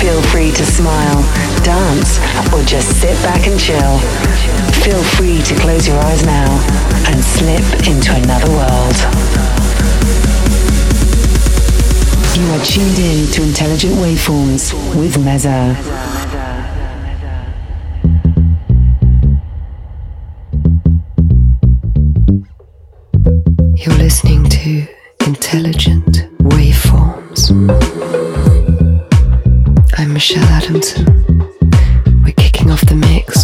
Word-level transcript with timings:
Feel 0.00 0.22
free 0.22 0.52
to 0.52 0.64
smile, 0.64 1.22
dance, 1.64 2.18
or 2.52 2.62
just 2.62 3.00
sit 3.00 3.20
back 3.22 3.46
and 3.48 3.58
chill. 3.58 3.98
Feel 4.84 5.02
free 5.02 5.42
to 5.42 5.54
close 5.56 5.88
your 5.88 5.98
eyes 5.98 6.24
now 6.24 6.48
and 7.08 7.22
slip 7.22 7.64
into 7.86 8.14
another 8.14 8.48
world. 8.48 8.96
You 12.38 12.46
are 12.52 12.64
tuned 12.64 12.98
in 12.98 13.26
to 13.32 13.42
Intelligent 13.42 13.94
Waveforms 13.94 14.72
with 14.94 15.16
Meza. 15.16 15.74
You're 23.76 23.98
listening 23.98 24.44
to 24.44 24.86
Intelligent 25.26 26.28
Waveforms. 26.38 28.07
Michelle 30.18 30.42
Adamson. 30.46 31.06
We're 32.24 32.32
kicking 32.32 32.72
off 32.72 32.80
the 32.86 32.96
mix 32.96 33.37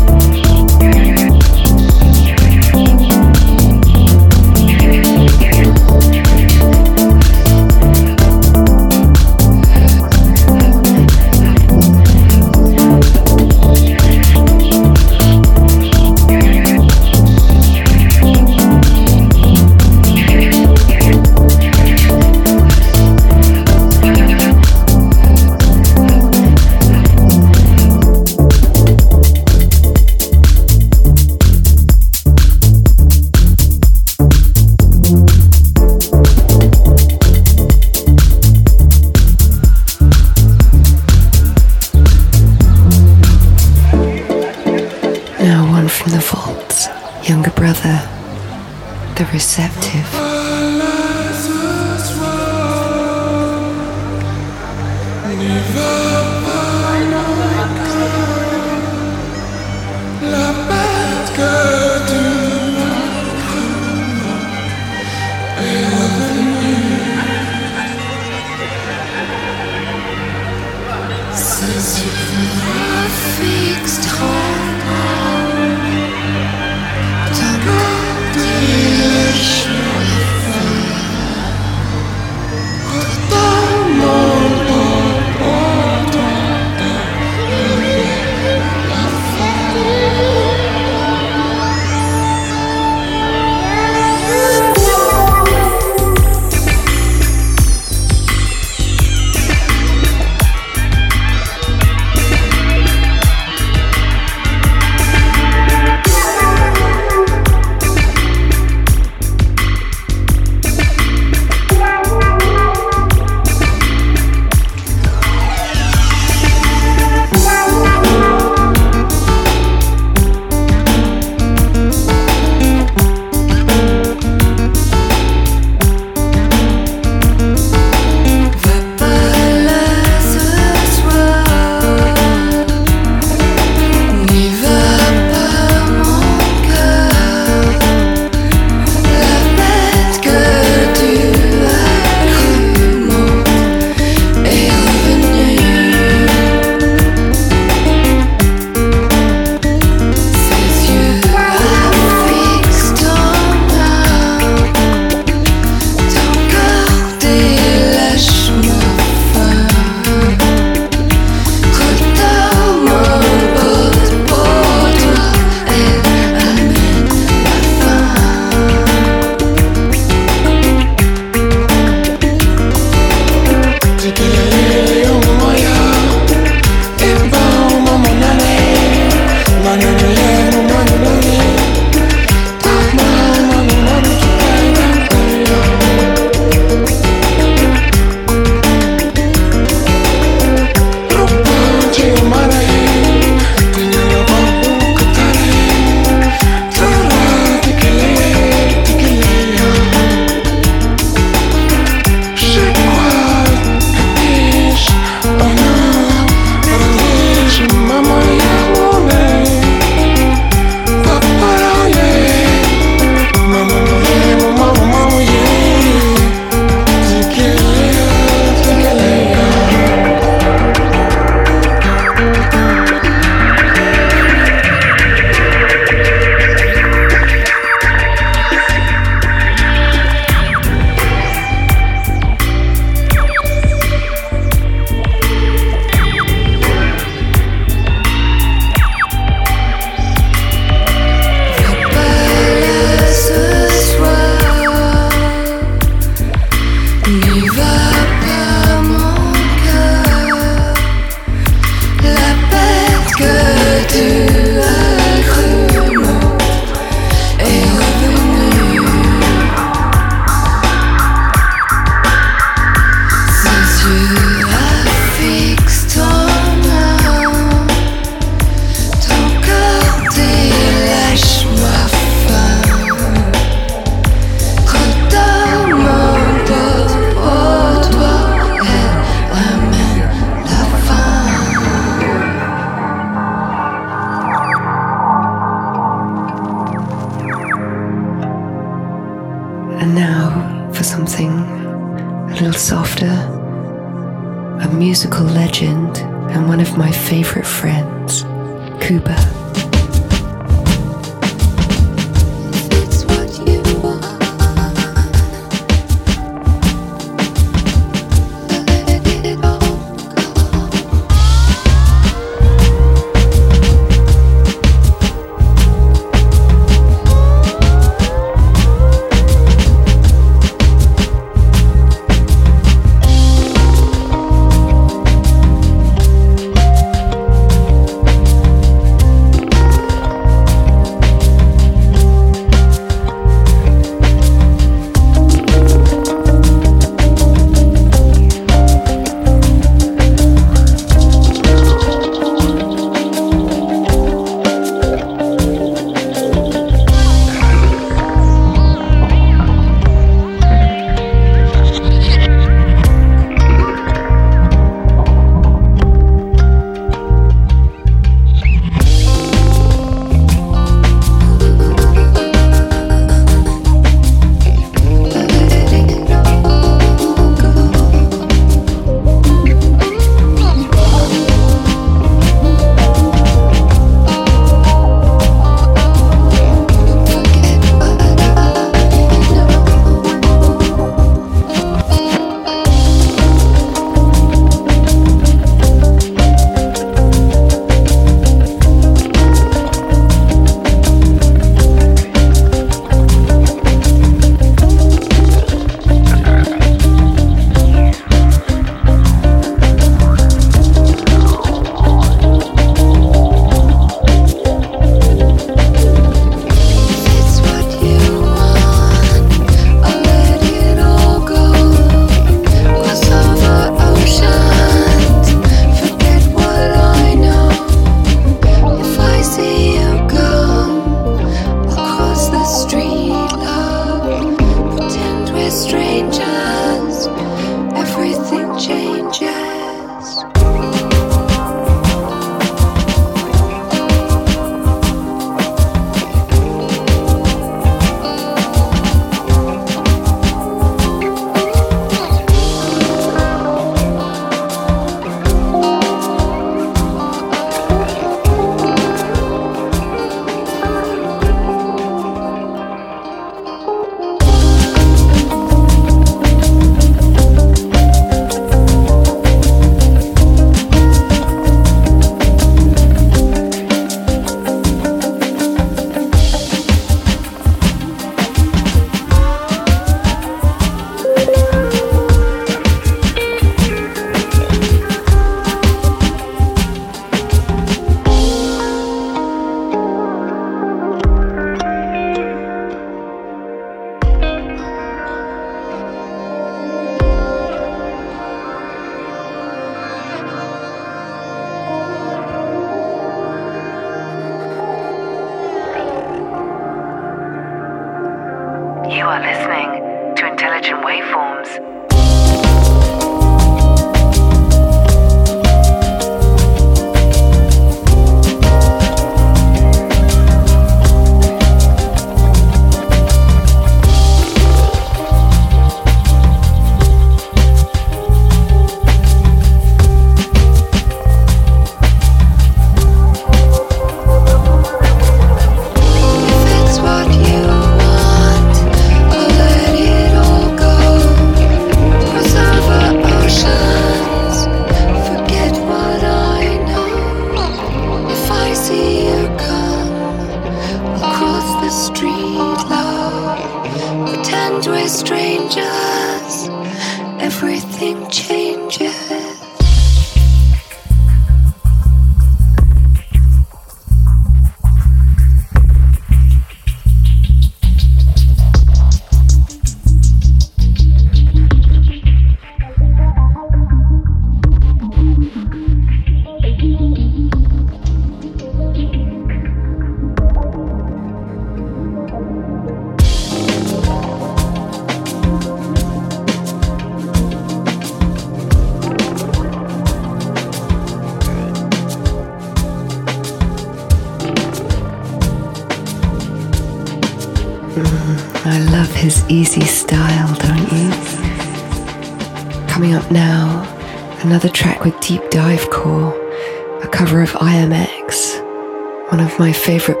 favorite 599.61 600.00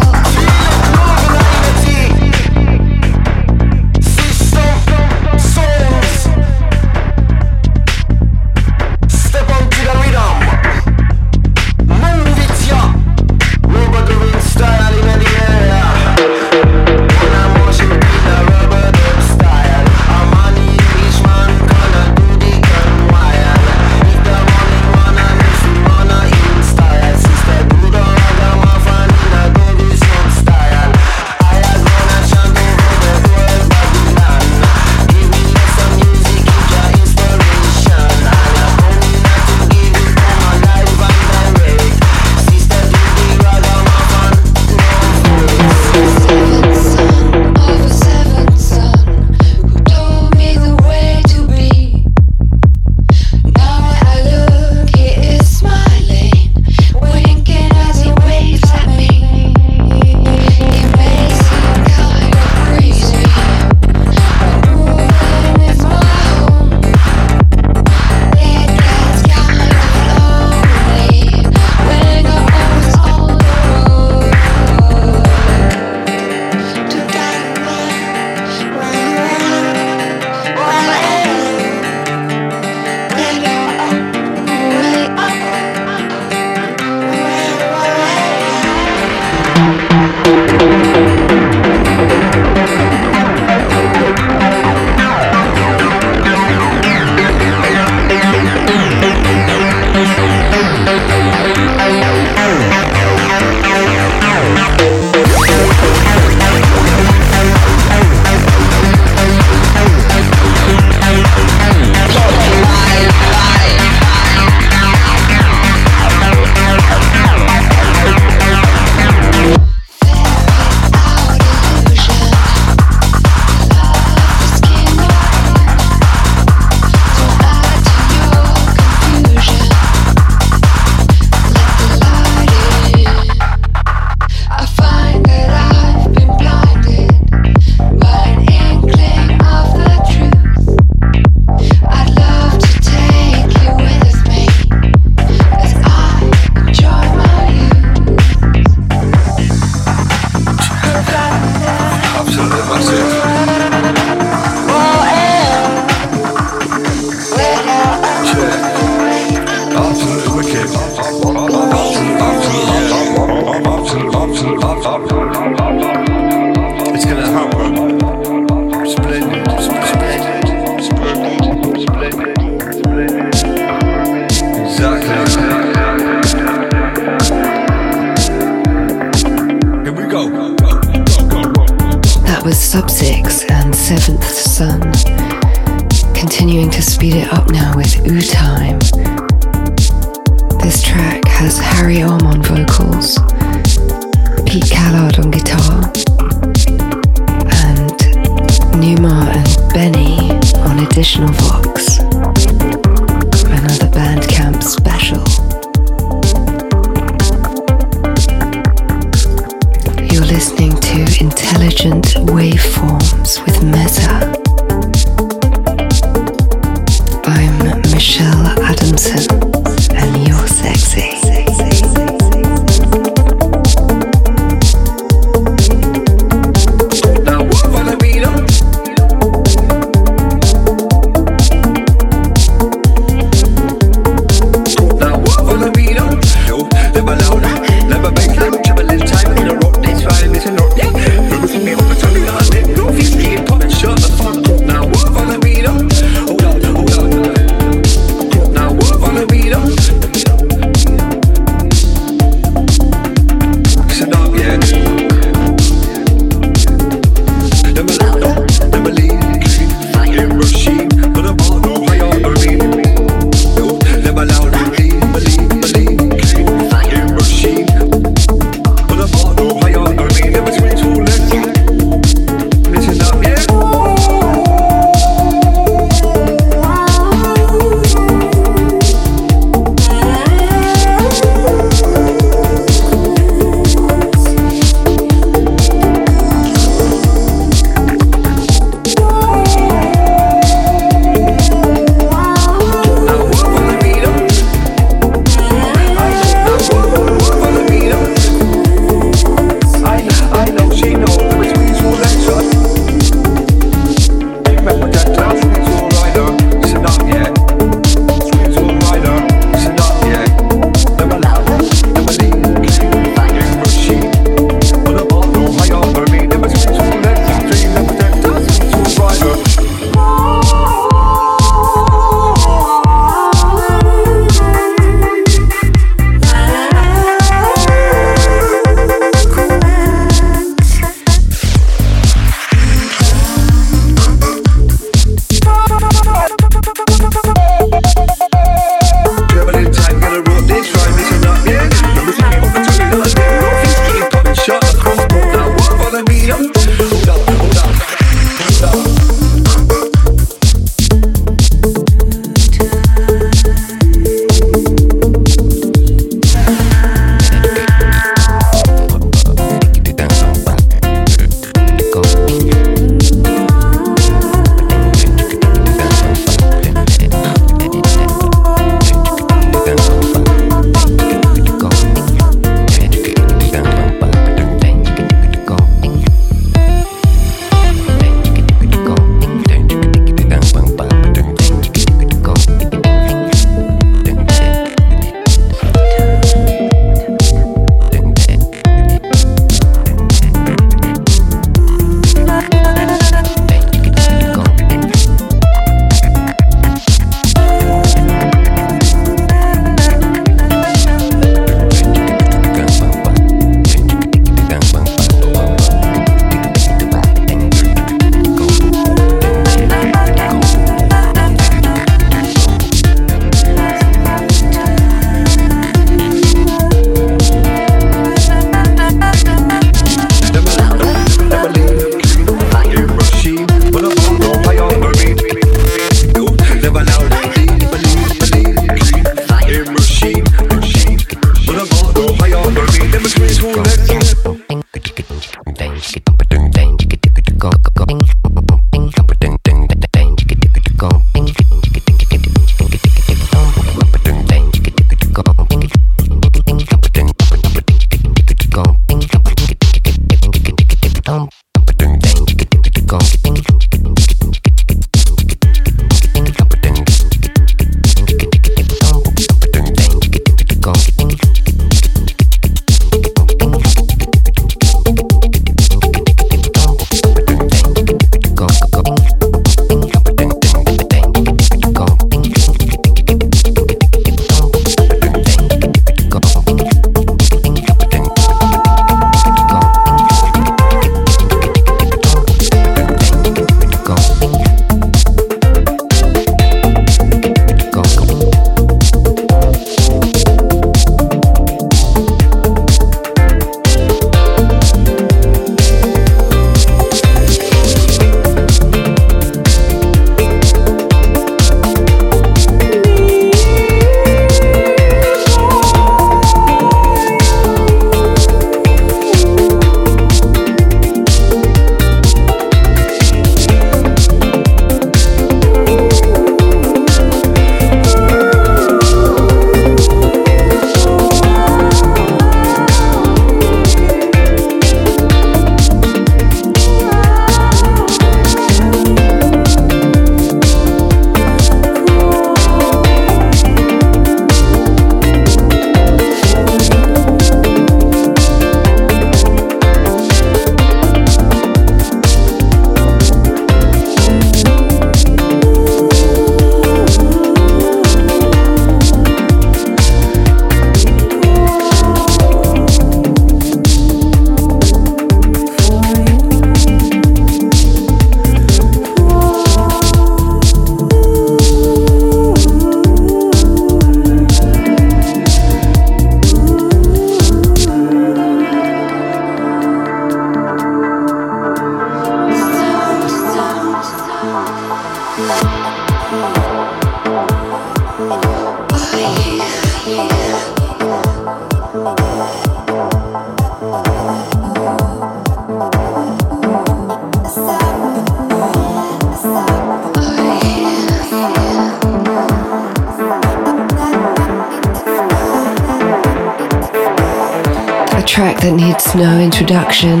introduction. 599.48 600.00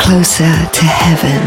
Closer 0.00 0.52
to 0.72 0.84
heaven. 0.84 1.40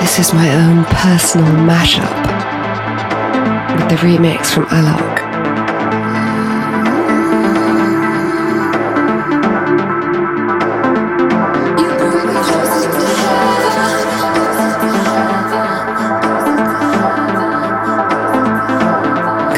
This 0.00 0.20
is 0.20 0.32
my 0.32 0.54
own 0.54 0.84
personal 0.84 1.52
mashup 1.66 2.14
with 3.74 3.88
the 3.88 3.96
remix 3.96 4.46
from 4.46 4.66
Alok. 4.66 5.15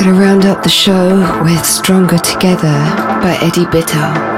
Gonna 0.08 0.20
round 0.20 0.46
up 0.46 0.62
the 0.62 0.70
show 0.70 1.18
with 1.44 1.66
Stronger 1.66 2.16
Together 2.16 2.72
by 3.20 3.36
Eddie 3.42 3.66
Bitar. 3.66 4.37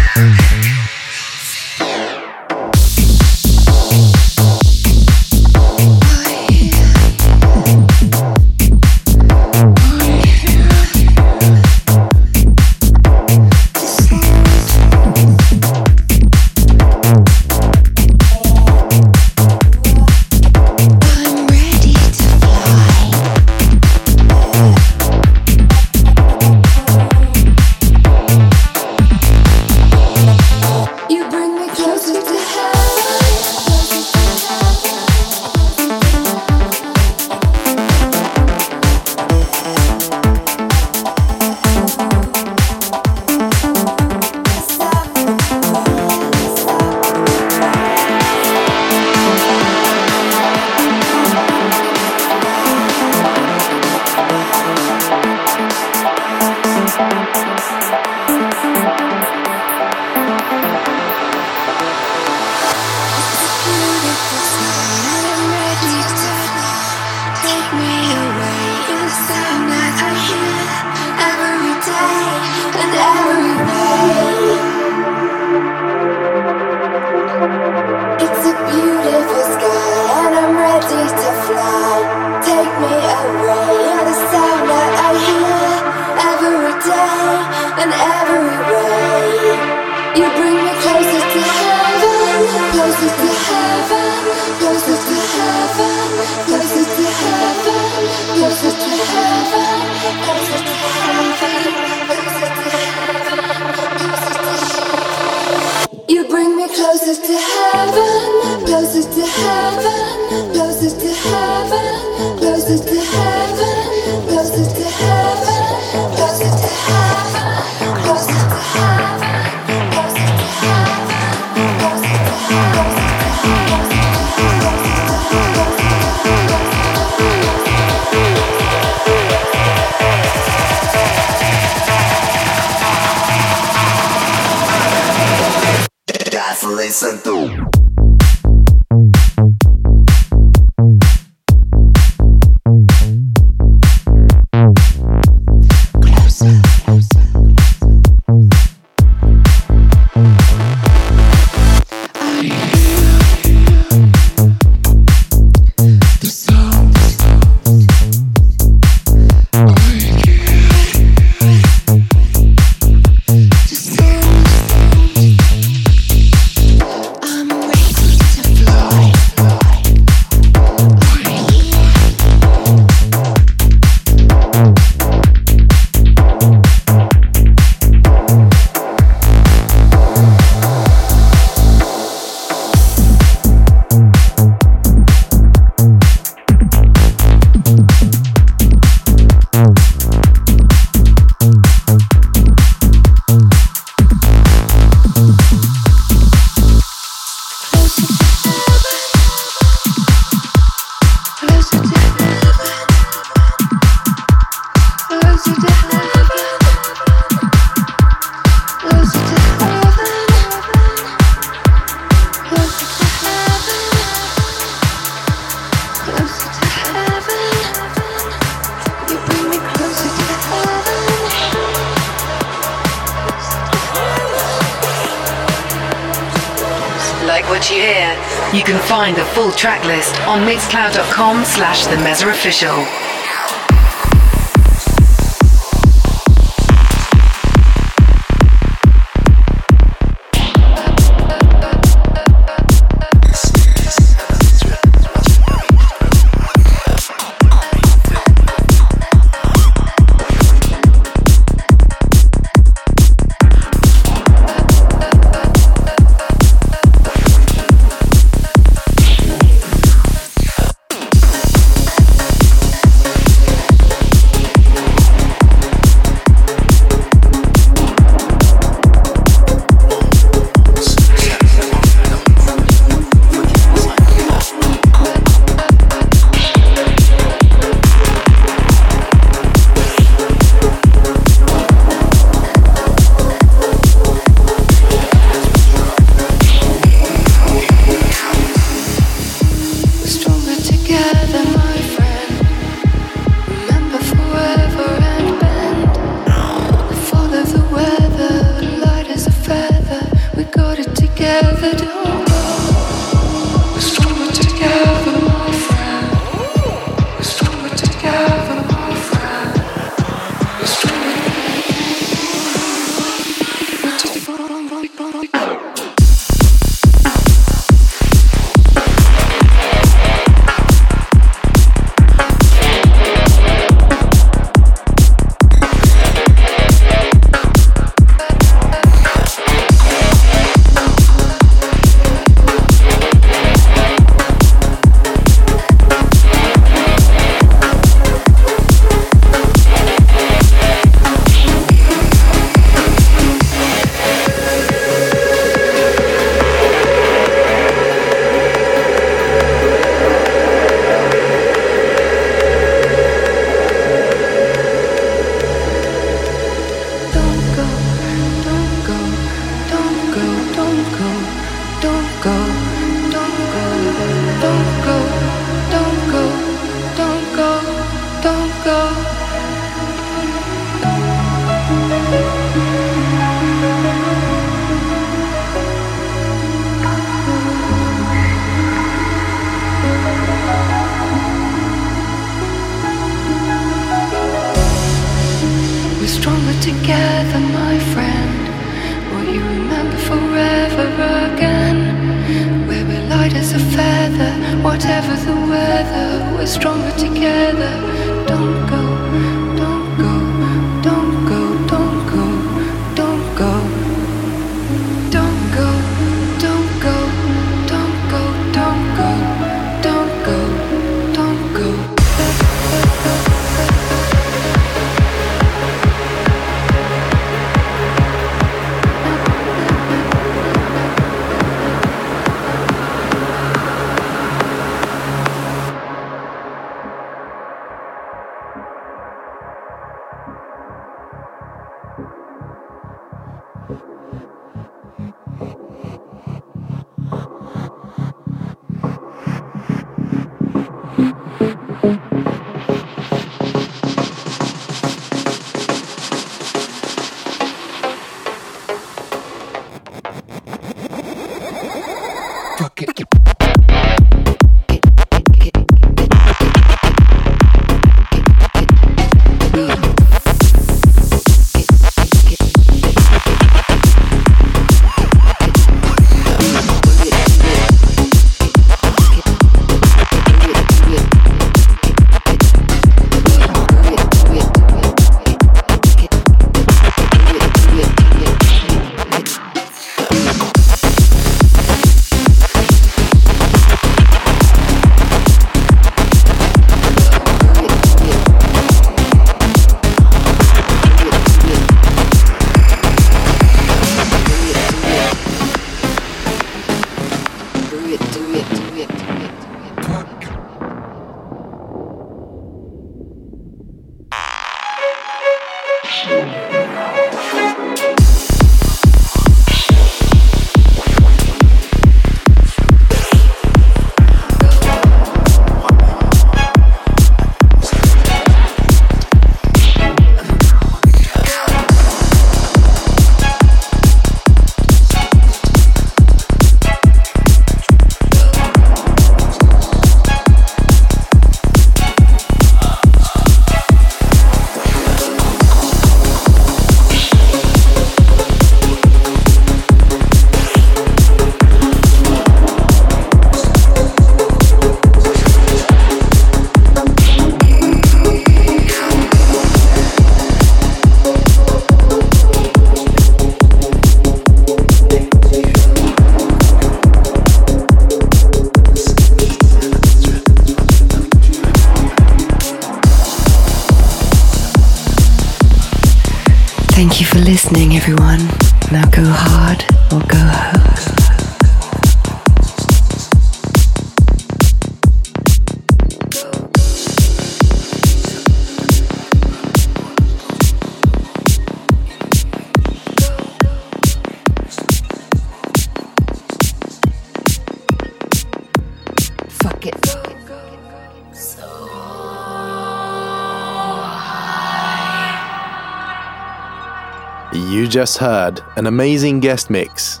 Just 597.78 597.98
heard 597.98 598.40
an 598.56 598.66
amazing 598.66 599.20
guest 599.20 599.50
mix 599.50 600.00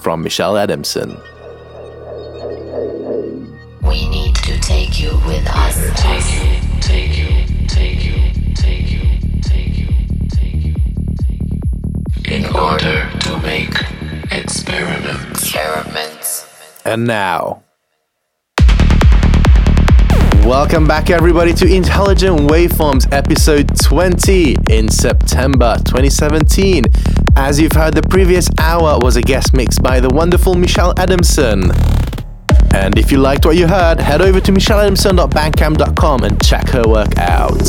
from 0.00 0.22
Michelle 0.22 0.56
Adamson. 0.56 1.10
We 3.82 4.08
need 4.08 4.34
to 4.36 4.58
take 4.60 4.98
you 4.98 5.10
with 5.26 5.46
us. 5.46 5.76
Take 6.00 6.24
you, 6.32 6.80
take 6.80 7.18
you, 7.18 7.66
take 7.66 8.02
you, 8.02 8.14
take 8.54 8.90
you, 8.90 9.02
take 9.42 9.76
you, 9.76 9.88
take 10.30 10.64
you, 10.64 10.74
In 12.34 12.46
order 12.56 13.10
to 13.20 13.38
make 13.42 13.74
experiments. 14.32 15.42
Experiments. 15.42 16.46
And 16.86 17.06
now, 17.06 17.62
Welcome 20.48 20.88
back, 20.88 21.10
everybody, 21.10 21.52
to 21.52 21.66
Intelligent 21.66 22.38
Waveforms 22.48 23.12
episode 23.12 23.68
20 23.82 24.56
in 24.70 24.88
September 24.88 25.76
2017. 25.84 26.84
As 27.36 27.60
you've 27.60 27.72
heard, 27.72 27.92
the 27.92 28.00
previous 28.00 28.48
hour 28.58 28.98
was 28.98 29.16
a 29.16 29.20
guest 29.20 29.52
mix 29.52 29.78
by 29.78 30.00
the 30.00 30.08
wonderful 30.08 30.54
Michelle 30.54 30.94
Adamson. 30.98 31.70
And 32.72 32.96
if 32.96 33.12
you 33.12 33.18
liked 33.18 33.44
what 33.44 33.58
you 33.58 33.68
heard, 33.68 34.00
head 34.00 34.22
over 34.22 34.40
to 34.40 34.50
michelleadamson.bandcamp.com 34.50 36.24
and 36.24 36.42
check 36.42 36.66
her 36.70 36.84
work 36.84 37.18
out. 37.18 37.68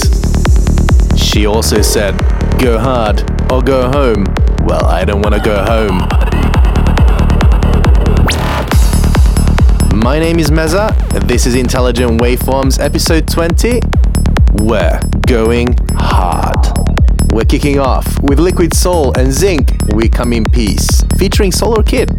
She 1.20 1.48
also 1.48 1.82
said, 1.82 2.18
Go 2.60 2.80
hard 2.80 3.30
or 3.52 3.62
go 3.62 3.92
home. 3.92 4.24
Well, 4.64 4.86
I 4.86 5.04
don't 5.04 5.22
want 5.22 5.36
to 5.36 5.42
go 5.42 5.66
home. 5.66 6.29
My 10.02 10.18
name 10.18 10.40
is 10.40 10.50
Meza, 10.50 10.96
this 11.28 11.46
is 11.46 11.56
Intelligent 11.56 12.22
Waveforms 12.22 12.80
episode 12.80 13.28
20. 13.28 13.82
We're 14.64 14.98
going 15.28 15.76
hard. 15.92 16.56
We're 17.34 17.44
kicking 17.44 17.80
off 17.80 18.08
with 18.24 18.40
Liquid 18.40 18.74
Soul 18.74 19.08
and 19.18 19.28
Zyce, 19.28 19.94
We 19.94 20.08
Come 20.08 20.32
in 20.32 20.46
Peace, 20.46 21.04
featuring 21.18 21.52
Solar 21.52 21.84
Kid. 21.84 22.18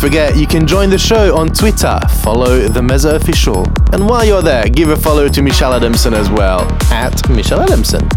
Forget, 0.00 0.36
you 0.36 0.46
can 0.46 0.64
join 0.64 0.90
the 0.90 0.98
show 0.98 1.36
on 1.36 1.48
Twitter, 1.48 1.98
follow 2.22 2.60
the 2.68 2.80
Meza 2.80 3.14
Official. 3.16 3.66
And 3.92 4.08
while 4.08 4.24
you're 4.24 4.42
there, 4.42 4.64
give 4.68 4.90
a 4.90 4.96
follow 4.96 5.28
to 5.28 5.42
Michelle 5.42 5.74
Adamson 5.74 6.14
as 6.14 6.30
well, 6.30 6.60
at 6.92 7.28
Michelle 7.28 7.60
Adamson. 7.60 8.08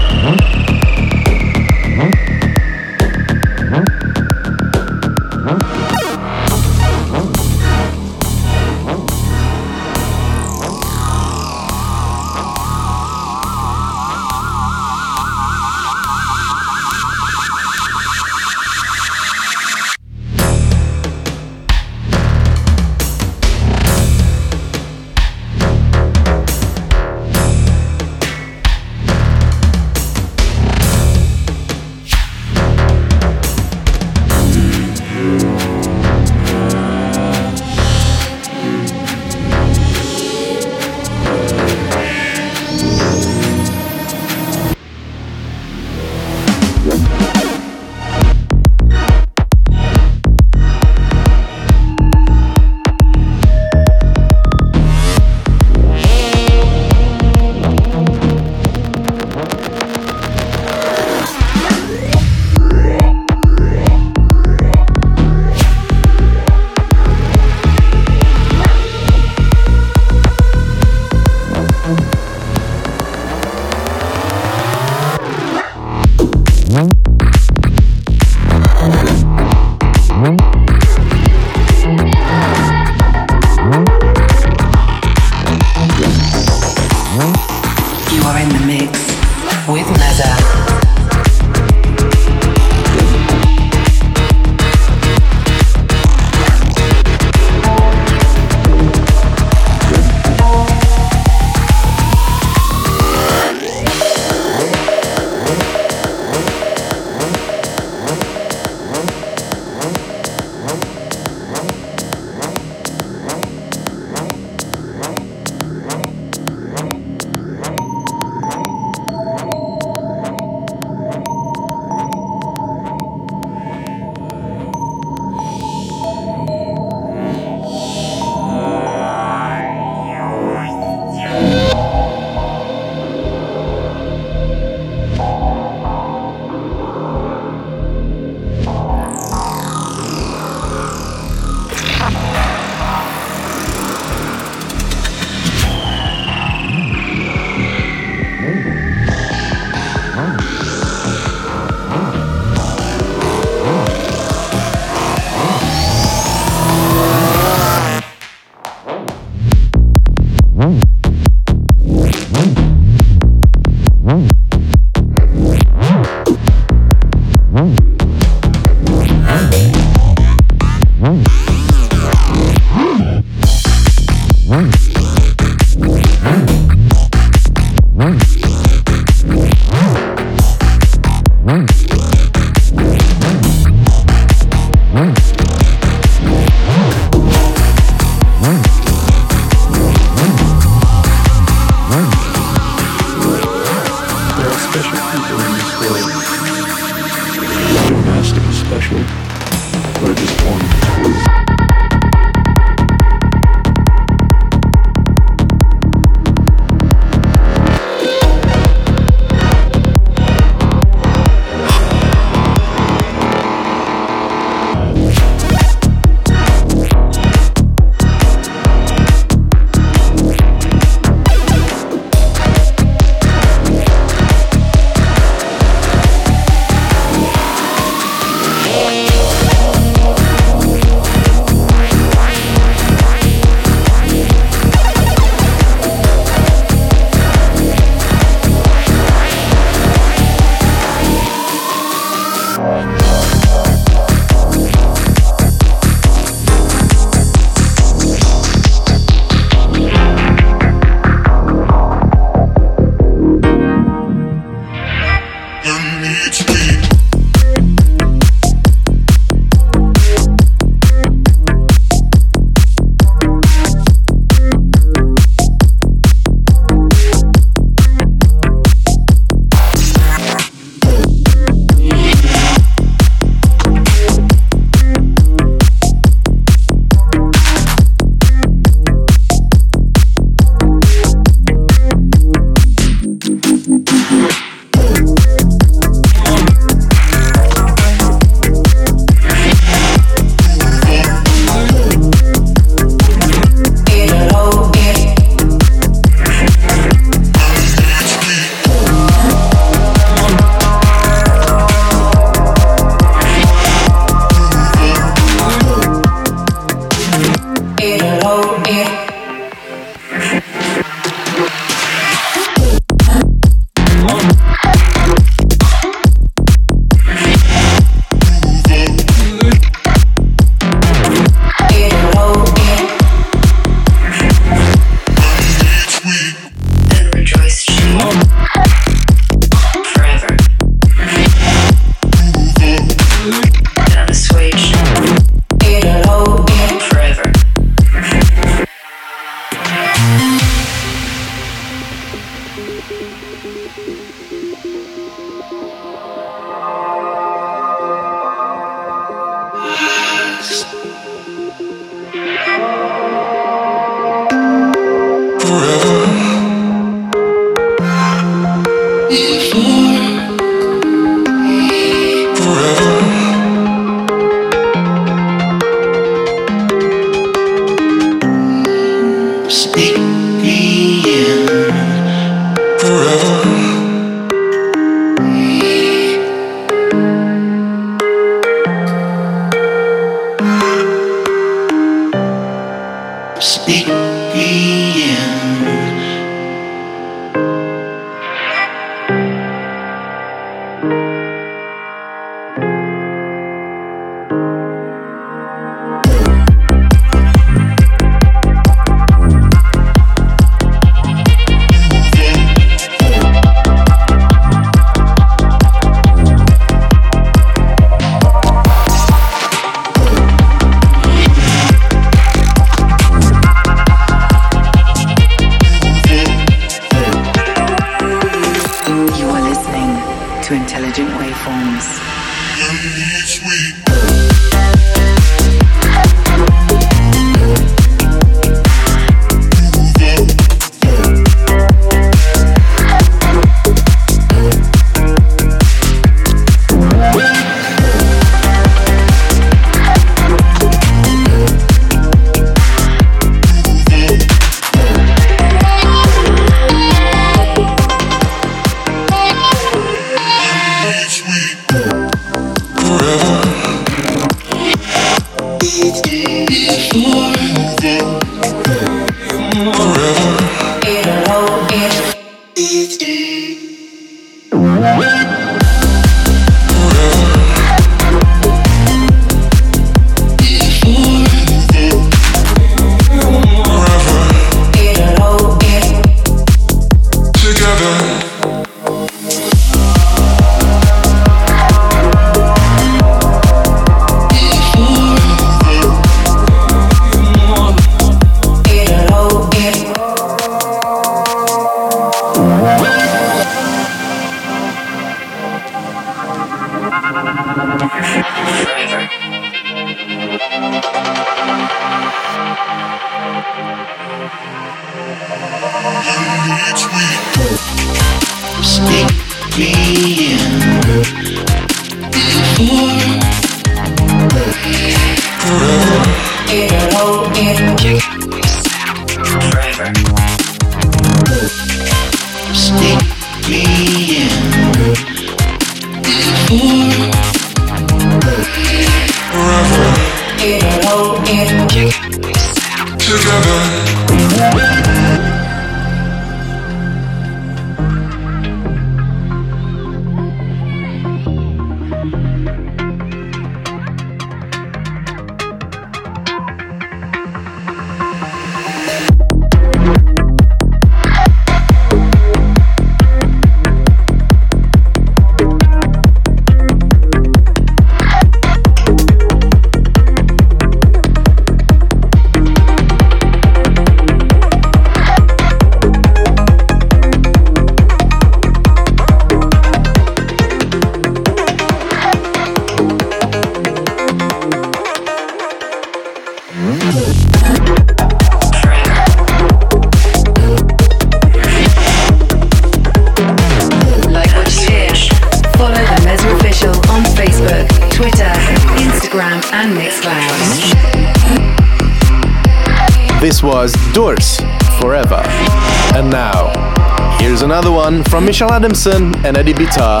From 598.04 598.24
Michelle 598.24 598.50
Adamson 598.50 599.14
and 599.24 599.36
Eddie 599.36 599.52
Bitar, 599.52 600.00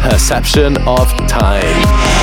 Perception 0.00 0.76
of 0.88 1.08
Time. 1.28 2.17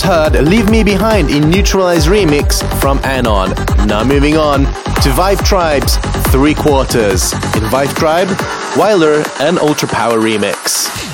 Just 0.00 0.34
heard 0.34 0.42
Leave 0.46 0.70
Me 0.70 0.82
Behind 0.82 1.30
in 1.30 1.50
Neutralize 1.50 2.06
remix 2.06 2.62
from 2.80 2.98
Anon. 3.00 3.50
Now 3.86 4.04
moving 4.04 4.36
on 4.36 4.64
to 4.64 5.10
Vibe 5.10 5.44
Tribe's 5.44 5.96
Three 6.30 6.54
Quarters. 6.54 7.32
In 7.32 7.64
Vibe 7.68 7.94
Tribe, 7.96 8.28
Weiler 8.78 9.22
and 9.40 9.58
Ultra 9.58 9.88
Power 9.88 10.18
remix. 10.18 11.09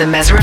The 0.00 0.06
Mezza 0.06 0.39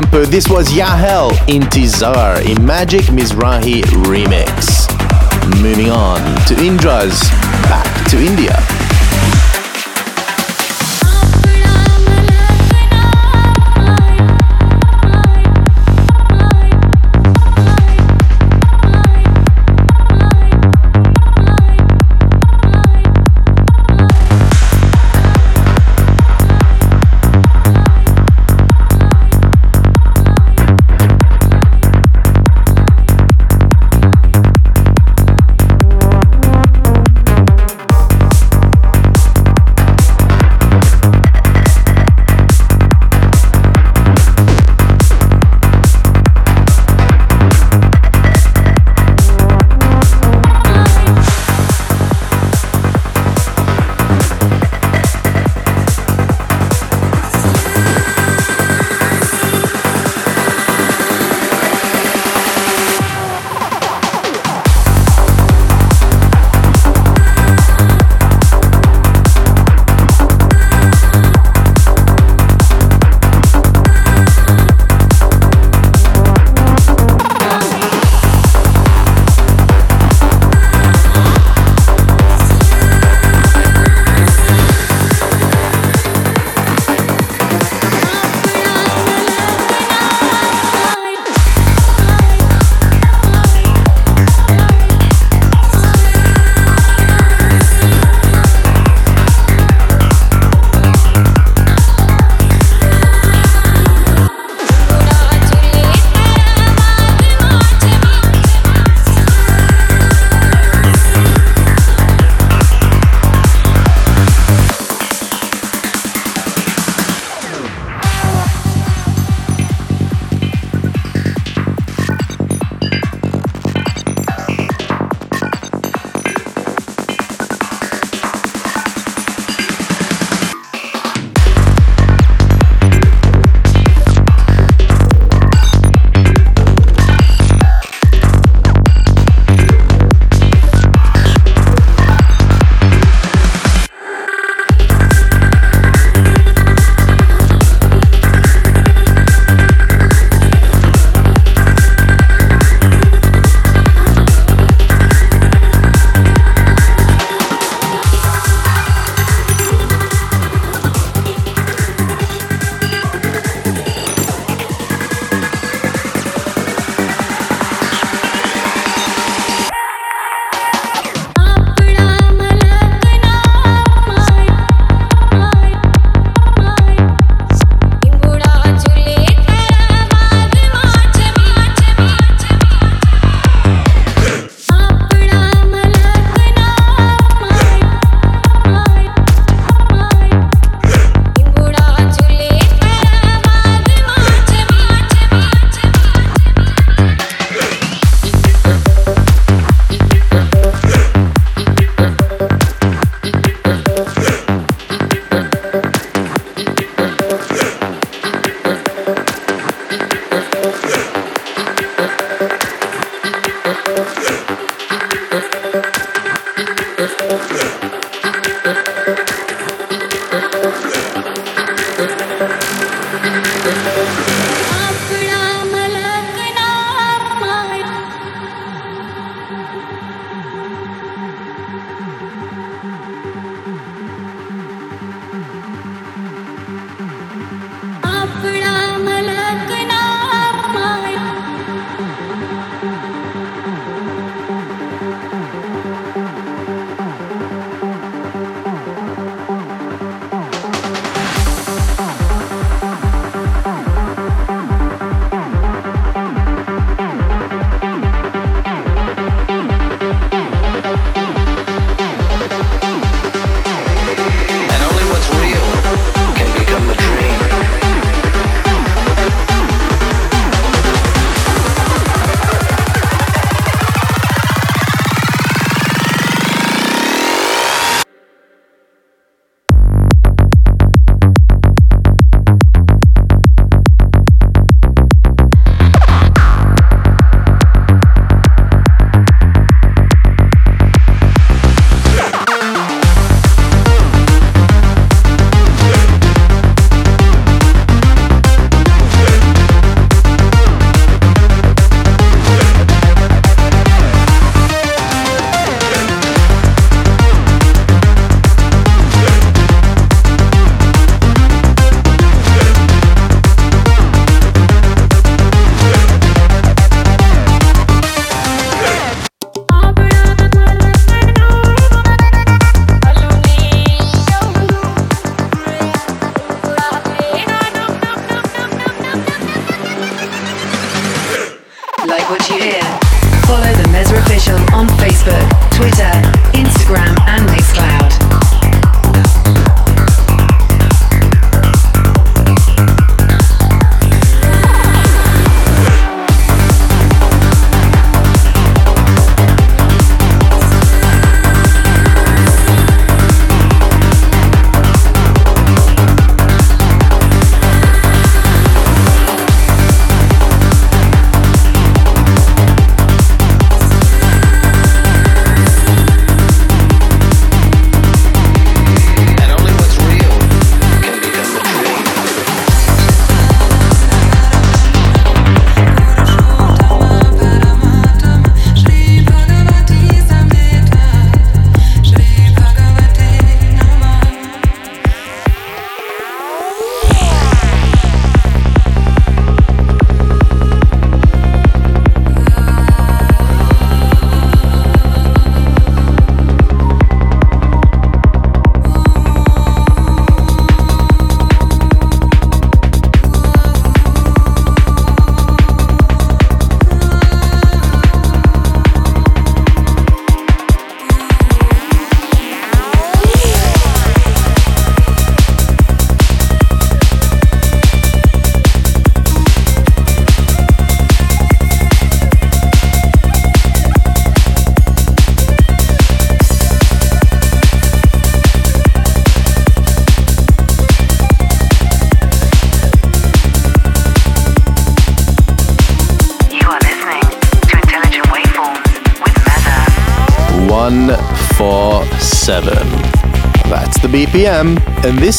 tempo, 0.00 0.24
this 0.24 0.48
was 0.48 0.74
Yahel 0.74 1.30
Intizar 1.46 2.44
in 2.44 2.66
Magic 2.66 3.02
Mizrahi 3.02 3.80
remix. 4.02 4.90
Moving 5.62 5.88
on 5.88 6.18
to 6.46 6.54
Indra's 6.64 7.20
Back 7.68 8.10
to 8.10 8.18
India. 8.18 8.73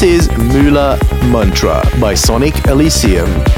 Is 0.05 0.29
Mula 0.37 0.99
Mantra 1.31 1.81
by 1.99 2.13
Sonic 2.13 2.67
Elysium. 2.67 3.54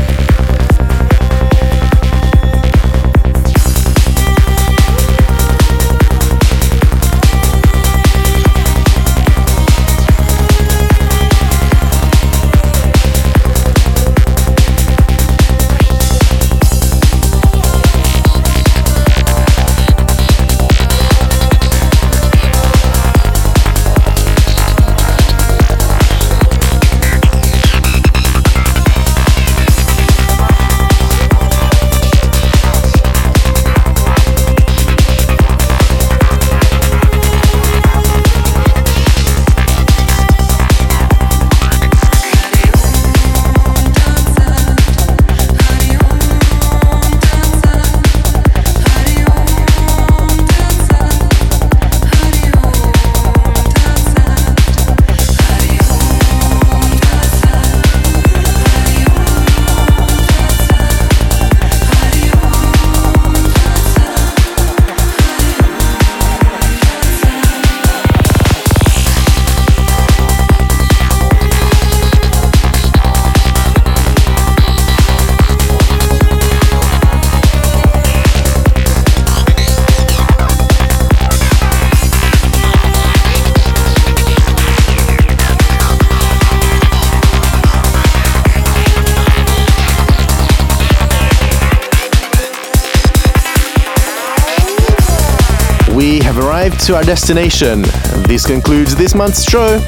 To 96.87 96.95
our 96.95 97.03
destination. 97.03 97.81
This 98.27 98.45
concludes 98.45 98.95
this 98.95 99.13
month's 99.13 99.43
show. 99.43 99.79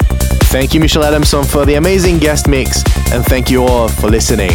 Thank 0.52 0.74
you, 0.74 0.82
Michelle 0.82 1.06
Adamson, 1.06 1.46
for 1.46 1.66
the 1.66 1.76
amazing 1.76 2.18
guest 2.18 2.50
mix, 2.50 2.84
and 3.14 3.24
thank 3.24 3.50
you 3.50 3.64
all 3.64 3.88
for 3.88 4.10
listening. 4.10 4.52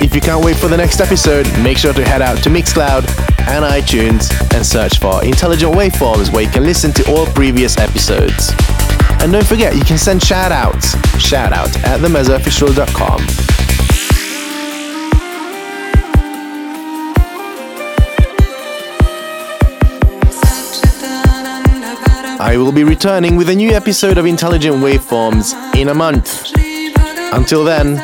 If 0.00 0.14
you 0.14 0.20
can't 0.20 0.44
wait 0.44 0.56
for 0.56 0.68
the 0.68 0.76
next 0.76 1.00
episode, 1.00 1.46
make 1.64 1.78
sure 1.78 1.92
to 1.92 2.04
head 2.04 2.22
out 2.22 2.44
to 2.44 2.48
Mixcloud 2.48 3.08
and 3.48 3.64
iTunes 3.64 4.30
and 4.54 4.64
search 4.64 5.00
for 5.00 5.24
Intelligent 5.24 5.74
Waveforms 5.74 6.32
where 6.32 6.44
you 6.44 6.50
can 6.50 6.64
listen 6.64 6.92
to 6.92 7.10
all 7.10 7.26
previous 7.26 7.76
episodes. 7.76 8.52
And 9.20 9.32
don't 9.32 9.46
forget, 9.46 9.74
you 9.74 9.84
can 9.84 9.98
send 9.98 10.22
shout 10.22 10.52
outs, 10.52 10.96
shout 11.20 11.52
out 11.52 11.74
at 11.84 11.98
themezaofficial.com. 12.00 13.45
Will 22.56 22.72
be 22.72 22.84
returning 22.84 23.36
with 23.36 23.50
a 23.50 23.54
new 23.54 23.70
episode 23.70 24.16
of 24.18 24.24
Intelligent 24.24 24.76
Waveforms 24.76 25.54
in 25.76 25.88
a 25.88 25.94
month. 25.94 26.52
Until 27.32 27.64
then, 27.64 27.96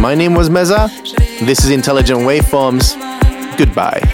my 0.00 0.14
name 0.14 0.34
was 0.34 0.48
Meza. 0.48 0.88
This 1.46 1.62
is 1.62 1.70
Intelligent 1.70 2.20
Waveforms. 2.20 2.96
Goodbye. 3.58 4.11